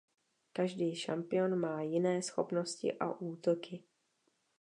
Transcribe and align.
Každý 0.53 0.95
šampion 0.95 1.55
má 1.59 1.81
jiné 1.81 2.21
schopnosti 2.21 2.93
a 2.99 3.09
útoky. 3.19 3.83